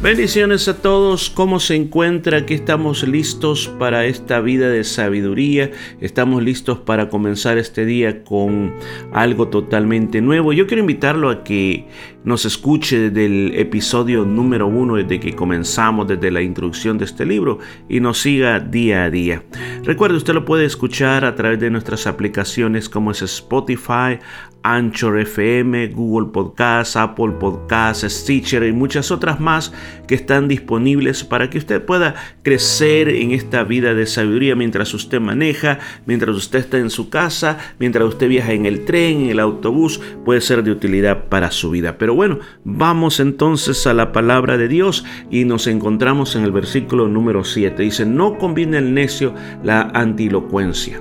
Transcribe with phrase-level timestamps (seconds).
[0.00, 2.38] Bendiciones a todos, ¿cómo se encuentra?
[2.38, 8.74] Aquí estamos listos para esta vida de sabiduría, estamos listos para comenzar este día con
[9.12, 10.52] algo totalmente nuevo.
[10.52, 11.88] Yo quiero invitarlo a que
[12.28, 17.24] nos escuche desde el episodio número uno, desde que comenzamos, desde la introducción de este
[17.24, 19.44] libro y nos siga día a día.
[19.82, 24.18] Recuerde, usted lo puede escuchar a través de nuestras aplicaciones como es Spotify,
[24.62, 29.72] Anchor FM, Google Podcast, Apple Podcast, Stitcher y muchas otras más
[30.06, 35.20] que están disponibles para que usted pueda crecer en esta vida de sabiduría mientras usted
[35.20, 39.40] maneja, mientras usted está en su casa, mientras usted viaja en el tren, en el
[39.40, 41.96] autobús, puede ser de utilidad para su vida.
[41.96, 47.06] Pero bueno, vamos entonces a la palabra de Dios y nos encontramos en el versículo
[47.06, 47.80] número 7.
[47.80, 51.00] Dice, no conviene al necio la antilocuencia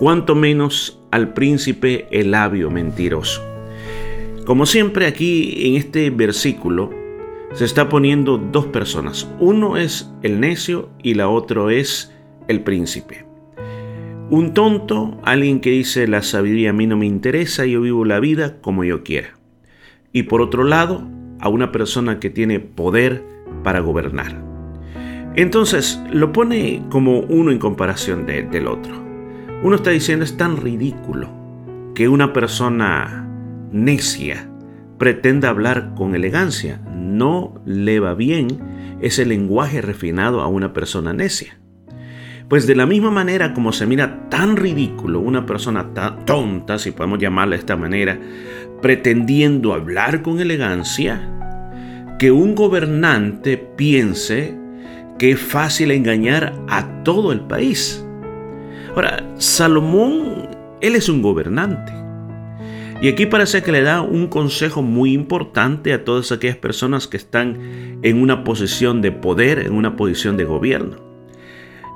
[0.00, 3.40] cuanto menos al príncipe el labio mentiroso.
[4.44, 6.90] Como siempre aquí en este versículo
[7.52, 9.30] se está poniendo dos personas.
[9.38, 12.12] Uno es el necio y la otro es
[12.48, 13.24] el príncipe.
[14.30, 18.18] Un tonto, alguien que dice la sabiduría a mí no me interesa, yo vivo la
[18.18, 19.39] vida como yo quiera.
[20.12, 21.06] Y por otro lado,
[21.40, 23.24] a una persona que tiene poder
[23.62, 24.42] para gobernar.
[25.36, 28.94] Entonces lo pone como uno en comparación del otro.
[29.62, 31.28] Uno está diciendo es tan ridículo
[31.94, 33.28] que una persona
[33.72, 34.50] necia
[34.98, 36.80] pretenda hablar con elegancia.
[36.92, 41.59] No le va bien ese lenguaje refinado a una persona necia.
[42.50, 46.90] Pues de la misma manera como se mira tan ridículo una persona tan tonta, si
[46.90, 48.18] podemos llamarla de esta manera,
[48.82, 51.30] pretendiendo hablar con elegancia,
[52.18, 54.58] que un gobernante piense
[55.16, 58.04] que es fácil engañar a todo el país.
[58.96, 60.48] Ahora, Salomón,
[60.80, 61.92] él es un gobernante.
[63.00, 67.16] Y aquí parece que le da un consejo muy importante a todas aquellas personas que
[67.16, 71.09] están en una posición de poder, en una posición de gobierno.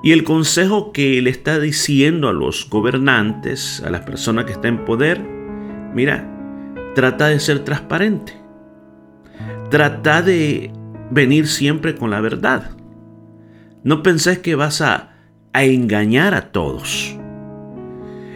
[0.05, 4.75] Y el consejo que le está diciendo a los gobernantes, a las personas que están
[4.75, 5.21] en poder,
[5.95, 6.31] mira,
[6.95, 8.35] trata de ser transparente.
[9.71, 10.71] Trata de
[11.11, 12.71] venir siempre con la verdad.
[13.83, 15.15] No pensés que vas a
[15.55, 17.17] a engañar a todos.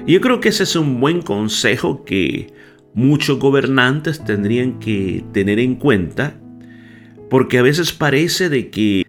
[0.06, 2.54] Yo creo que ese es un buen consejo que
[2.94, 6.40] muchos gobernantes tendrían que tener en cuenta,
[7.28, 9.04] porque a veces parece de que,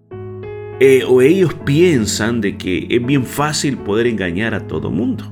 [0.79, 5.29] eh, o ellos piensan de que es bien fácil poder engañar a todo mundo.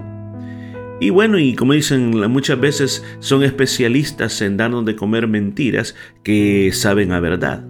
[0.99, 6.71] Y bueno, y como dicen muchas veces, son especialistas en darnos de comer mentiras que
[6.73, 7.63] saben a verdad.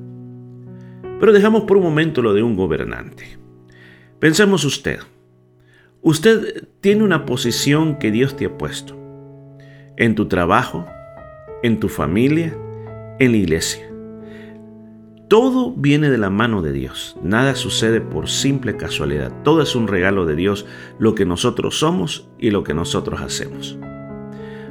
[1.20, 3.38] Pero dejamos por un momento lo de un gobernante.
[4.20, 5.00] Pensemos usted.
[6.02, 8.96] Usted tiene una posición que Dios te ha puesto.
[9.98, 10.86] En tu trabajo,
[11.64, 12.56] en tu familia,
[13.20, 13.92] en la iglesia.
[15.28, 17.18] Todo viene de la mano de Dios.
[17.22, 19.32] Nada sucede por simple casualidad.
[19.44, 20.66] Todo es un regalo de Dios,
[21.00, 23.78] lo que nosotros somos y lo que nosotros hacemos.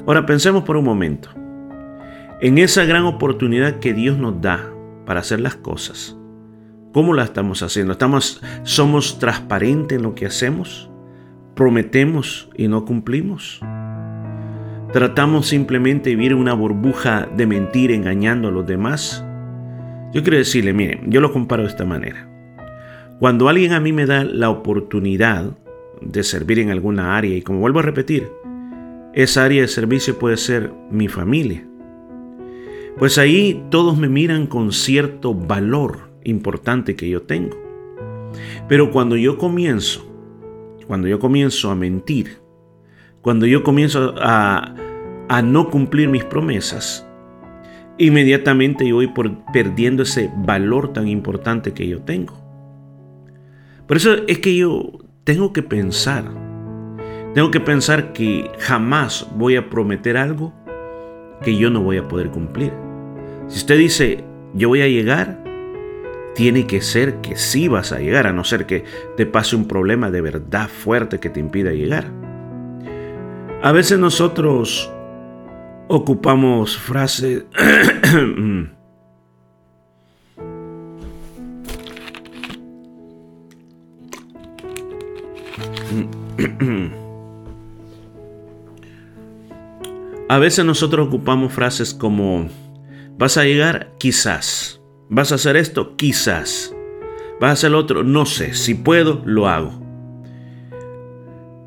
[0.06, 1.28] Ahora pensemos por un momento.
[2.40, 4.72] En esa gran oportunidad que Dios nos da
[5.04, 6.16] para hacer las cosas,
[6.96, 7.92] ¿Cómo la estamos haciendo?
[7.92, 10.88] ¿Estamos, ¿Somos transparentes en lo que hacemos?
[11.54, 13.60] ¿Prometemos y no cumplimos?
[14.94, 19.25] ¿Tratamos simplemente de vivir una burbuja de mentir engañando a los demás?
[20.16, 22.26] Yo quiero decirle, miren, yo lo comparo de esta manera.
[23.18, 25.58] Cuando alguien a mí me da la oportunidad
[26.00, 28.26] de servir en alguna área, y como vuelvo a repetir,
[29.12, 31.68] esa área de servicio puede ser mi familia,
[32.96, 37.58] pues ahí todos me miran con cierto valor importante que yo tengo.
[38.70, 40.10] Pero cuando yo comienzo,
[40.86, 42.38] cuando yo comienzo a mentir,
[43.20, 44.74] cuando yo comienzo a,
[45.28, 47.05] a no cumplir mis promesas,
[47.98, 52.34] inmediatamente yo voy por, perdiendo ese valor tan importante que yo tengo.
[53.86, 54.92] Por eso es que yo
[55.24, 56.24] tengo que pensar,
[57.34, 60.52] tengo que pensar que jamás voy a prometer algo
[61.42, 62.72] que yo no voy a poder cumplir.
[63.48, 65.42] Si usted dice, yo voy a llegar,
[66.34, 68.84] tiene que ser que sí vas a llegar, a no ser que
[69.16, 72.10] te pase un problema de verdad fuerte que te impida llegar.
[73.62, 74.92] A veces nosotros
[75.88, 77.44] ocupamos frases...
[90.28, 92.48] A veces nosotros ocupamos frases como,
[93.16, 96.74] vas a llegar quizás, vas a hacer esto quizás,
[97.40, 99.80] vas a hacer lo otro no sé, si puedo, lo hago.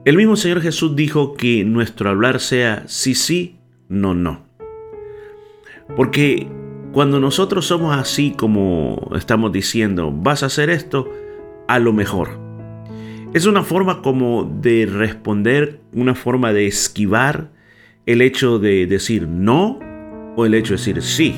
[0.03, 3.58] El mismo Señor Jesús dijo que nuestro hablar sea sí, sí,
[3.89, 4.43] no, no.
[5.95, 6.47] Porque
[6.91, 11.11] cuando nosotros somos así como estamos diciendo, vas a hacer esto,
[11.67, 12.39] a lo mejor.
[13.33, 17.51] Es una forma como de responder, una forma de esquivar
[18.05, 19.79] el hecho de decir no
[20.35, 21.35] o el hecho de decir sí.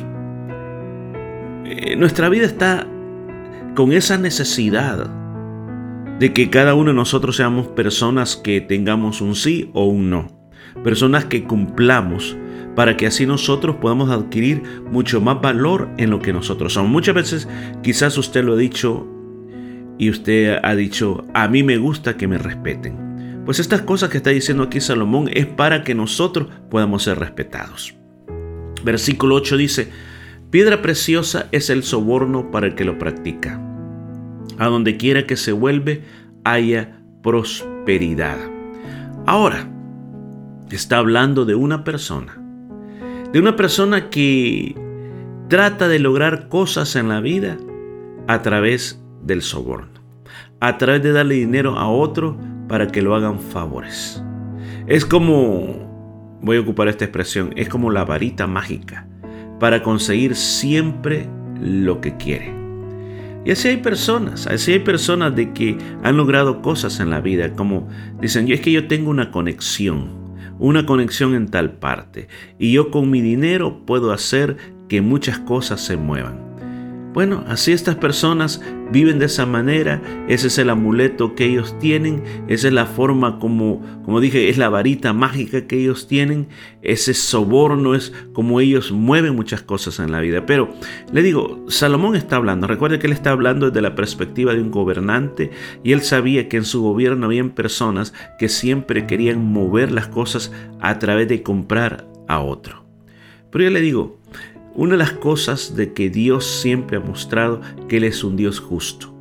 [1.66, 2.88] Eh, nuestra vida está
[3.76, 5.10] con esa necesidad
[6.20, 10.41] de que cada uno de nosotros seamos personas que tengamos un sí o un no.
[10.84, 12.38] Personas que cumplamos
[12.76, 16.92] para que así nosotros podamos adquirir mucho más valor en lo que nosotros somos.
[16.92, 17.48] Muchas veces
[17.84, 19.08] quizás usted lo ha dicho
[19.98, 23.44] y usted ha dicho, a mí me gusta que me respeten.
[23.46, 27.96] Pues estas cosas que está diciendo aquí Salomón es para que nosotros podamos ser respetados.
[28.84, 29.92] Versículo 8 dice,
[30.50, 33.60] piedra preciosa es el soborno para el que lo practica.
[34.58, 36.04] A donde quiera que se vuelve,
[36.44, 38.38] haya prosperidad.
[39.26, 39.71] Ahora,
[40.76, 42.38] está hablando de una persona,
[43.32, 44.76] de una persona que
[45.48, 47.58] trata de lograr cosas en la vida
[48.28, 50.00] a través del soborno,
[50.60, 52.38] a través de darle dinero a otro
[52.68, 54.24] para que lo hagan favores.
[54.88, 59.08] Es como, voy a ocupar esta expresión, es como la varita mágica
[59.60, 61.30] para conseguir siempre
[61.62, 62.56] lo que quiere.
[63.44, 67.54] Y así hay personas, así hay personas de que han logrado cosas en la vida,
[67.54, 67.88] como
[68.22, 70.21] dicen, yo es que yo tengo una conexión,
[70.62, 72.28] una conexión en tal parte,
[72.60, 76.51] y yo con mi dinero puedo hacer que muchas cosas se muevan.
[77.14, 82.24] Bueno, así estas personas viven de esa manera, ese es el amuleto que ellos tienen,
[82.48, 86.48] esa es la forma como, como dije, es la varita mágica que ellos tienen,
[86.82, 90.46] ese soborno es como ellos mueven muchas cosas en la vida.
[90.46, 90.70] Pero
[91.12, 94.72] le digo, Salomón está hablando, recuerde que él está hablando desde la perspectiva de un
[94.72, 95.52] gobernante
[95.84, 100.54] y él sabía que en su gobierno habían personas que siempre querían mover las cosas
[100.80, 102.86] a través de comprar a otro.
[103.52, 104.21] Pero yo le digo,
[104.74, 108.60] una de las cosas de que Dios siempre ha mostrado que Él es un Dios
[108.60, 109.14] justo.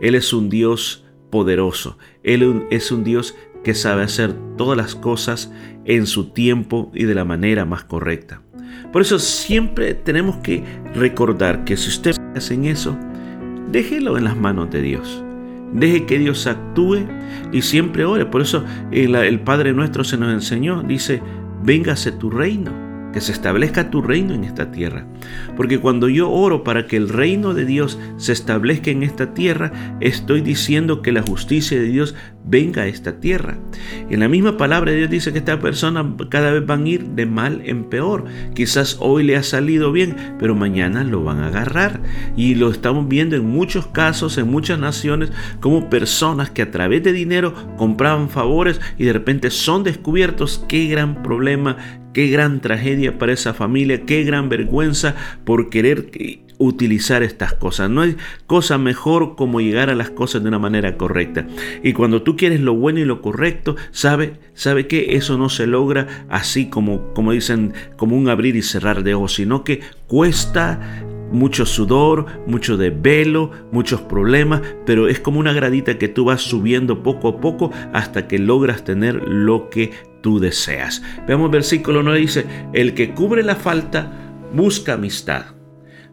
[0.00, 1.98] Él es un Dios poderoso.
[2.22, 5.52] Él es un Dios que sabe hacer todas las cosas
[5.84, 8.42] en su tiempo y de la manera más correcta.
[8.92, 10.62] Por eso siempre tenemos que
[10.94, 12.96] recordar que si usted hace eso,
[13.70, 15.24] déjelo en las manos de Dios.
[15.72, 17.06] Deje que Dios actúe
[17.52, 18.26] y siempre ore.
[18.26, 21.20] Por eso el, el Padre nuestro se nos enseñó, dice,
[21.62, 22.83] véngase tu reino
[23.14, 25.06] que se establezca tu reino en esta tierra.
[25.56, 29.72] Porque cuando yo oro para que el reino de Dios se establezca en esta tierra,
[30.00, 33.56] estoy diciendo que la justicia de Dios venga a esta tierra.
[34.10, 37.24] En la misma palabra Dios dice que esta persona cada vez van a ir de
[37.24, 38.24] mal en peor.
[38.54, 42.00] Quizás hoy le ha salido bien, pero mañana lo van a agarrar.
[42.36, 47.04] Y lo estamos viendo en muchos casos, en muchas naciones, como personas que a través
[47.04, 50.64] de dinero compraban favores y de repente son descubiertos.
[50.68, 51.76] Qué gran problema,
[52.14, 56.10] Qué gran tragedia para esa familia, qué gran vergüenza por querer
[56.58, 57.90] utilizar estas cosas.
[57.90, 61.46] No hay cosa mejor como llegar a las cosas de una manera correcta.
[61.82, 65.66] Y cuando tú quieres lo bueno y lo correcto, sabe, sabe que eso no se
[65.66, 71.02] logra así como, como dicen, como un abrir y cerrar de ojos, sino que cuesta
[71.32, 77.02] mucho sudor, mucho desvelo, muchos problemas, pero es como una gradita que tú vas subiendo
[77.02, 81.02] poco a poco hasta que logras tener lo que tú deseas.
[81.28, 84.10] Veamos versículo 9 dice, el que cubre la falta
[84.54, 85.44] busca amistad,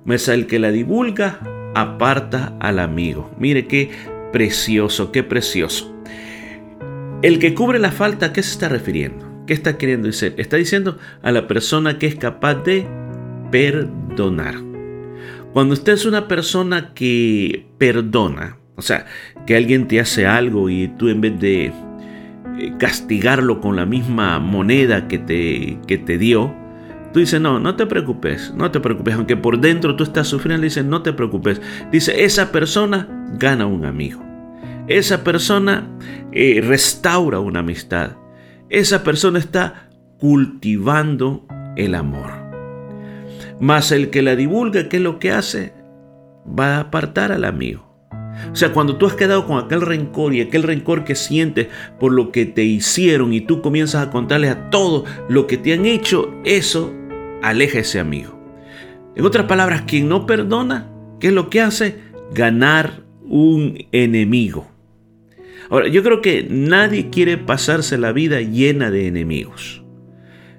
[0.03, 1.39] mas el que la divulga
[1.73, 3.33] aparta al amigo.
[3.39, 3.89] Mire qué
[4.33, 5.95] precioso, qué precioso.
[7.21, 9.45] El que cubre la falta, ¿a qué se está refiriendo?
[9.47, 10.33] ¿Qué está queriendo decir?
[10.37, 12.85] Está diciendo a la persona que es capaz de
[13.49, 14.55] perdonar.
[15.53, 19.05] Cuando usted es una persona que perdona, o sea,
[19.47, 21.71] que alguien te hace algo y tú en vez de
[22.77, 26.53] castigarlo con la misma moneda que te, que te dio,
[27.13, 30.63] tú dices, no, no te preocupes, no te preocupes, aunque por dentro tú estás sufriendo,
[30.63, 31.61] dice, no te preocupes.
[31.91, 34.23] Dice, esa persona gana un amigo.
[34.87, 35.87] Esa persona
[36.31, 38.17] eh, restaura una amistad.
[38.69, 42.31] Esa persona está cultivando el amor.
[43.59, 45.73] Mas el que la divulga, ¿qué es lo que hace?
[46.47, 47.90] Va a apartar al amigo.
[48.51, 51.67] O sea, cuando tú has quedado con aquel rencor y aquel rencor que sientes
[51.99, 55.73] por lo que te hicieron y tú comienzas a contarles a todo lo que te
[55.73, 56.93] han hecho, eso
[57.41, 58.39] aleja a ese amigo.
[59.15, 61.99] En otras palabras, quien no perdona, ¿qué es lo que hace?
[62.33, 64.67] Ganar un enemigo.
[65.69, 69.80] Ahora, yo creo que nadie quiere pasarse la vida llena de enemigos.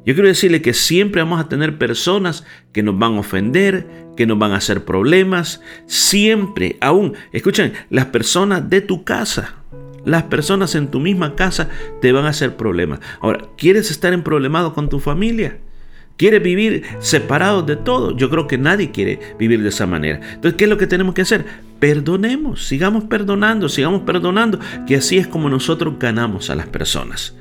[0.05, 4.27] Yo quiero decirle que siempre vamos a tener personas que nos van a ofender, que
[4.27, 5.61] nos van a hacer problemas.
[5.87, 9.55] Siempre, aún, escuchen, las personas de tu casa,
[10.05, 11.69] las personas en tu misma casa
[12.01, 12.99] te van a hacer problemas.
[13.21, 15.59] Ahora, ¿quieres estar en problemado con tu familia?
[16.17, 18.17] ¿Quieres vivir separados de todo?
[18.17, 20.21] Yo creo que nadie quiere vivir de esa manera.
[20.35, 21.45] Entonces, ¿qué es lo que tenemos que hacer?
[21.79, 27.35] Perdonemos, sigamos perdonando, sigamos perdonando, que así es como nosotros ganamos a las personas.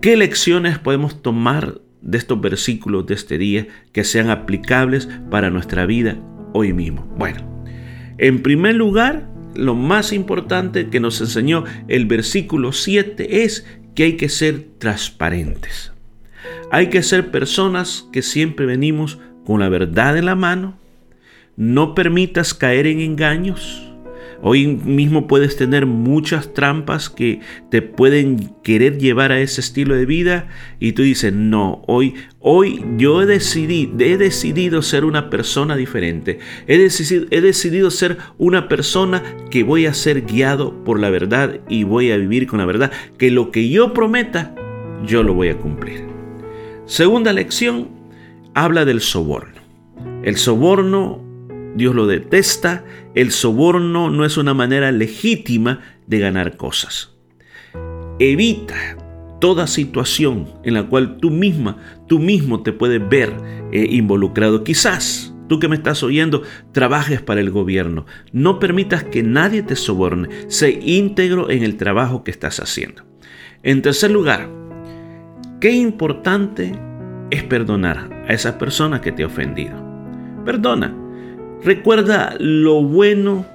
[0.00, 5.86] ¿Qué lecciones podemos tomar de estos versículos de este día que sean aplicables para nuestra
[5.86, 6.18] vida
[6.52, 7.06] hoy mismo?
[7.16, 7.64] Bueno,
[8.18, 14.16] en primer lugar, lo más importante que nos enseñó el versículo 7 es que hay
[14.16, 15.92] que ser transparentes.
[16.70, 20.78] Hay que ser personas que siempre venimos con la verdad en la mano.
[21.56, 23.92] No permitas caer en engaños.
[24.48, 30.06] Hoy mismo puedes tener muchas trampas que te pueden querer llevar a ese estilo de
[30.06, 30.46] vida
[30.78, 36.38] y tú dices, no, hoy, hoy yo he decidido, he decidido ser una persona diferente.
[36.68, 41.58] He decidido, he decidido ser una persona que voy a ser guiado por la verdad
[41.68, 42.92] y voy a vivir con la verdad.
[43.18, 44.54] Que lo que yo prometa,
[45.04, 46.04] yo lo voy a cumplir.
[46.84, 47.88] Segunda lección,
[48.54, 49.60] habla del soborno.
[50.22, 51.25] El soborno,
[51.76, 52.84] Dios lo detesta.
[53.14, 57.14] El soborno no es una manera legítima de ganar cosas.
[58.18, 58.96] Evita
[59.40, 61.76] toda situación en la cual tú misma,
[62.08, 63.32] tú mismo te puedes ver
[63.72, 64.64] eh, involucrado.
[64.64, 66.42] Quizás tú que me estás oyendo,
[66.72, 68.06] trabajes para el gobierno.
[68.32, 70.28] No permitas que nadie te soborne.
[70.48, 73.04] Sé íntegro en el trabajo que estás haciendo.
[73.62, 74.48] En tercer lugar,
[75.58, 76.78] Qué importante
[77.30, 79.74] es perdonar a esa persona que te ha ofendido.
[80.44, 80.94] Perdona.
[81.62, 83.46] Recuerda lo bueno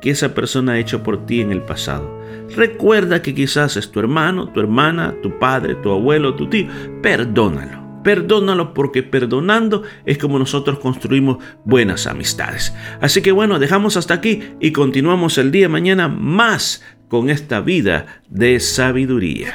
[0.00, 2.20] que esa persona ha hecho por ti en el pasado.
[2.54, 6.66] Recuerda que quizás es tu hermano, tu hermana, tu padre, tu abuelo, tu tío.
[7.02, 7.82] Perdónalo.
[8.02, 12.74] Perdónalo porque perdonando es como nosotros construimos buenas amistades.
[13.00, 18.20] Así que bueno, dejamos hasta aquí y continuamos el día mañana más con esta vida
[18.28, 19.54] de sabiduría.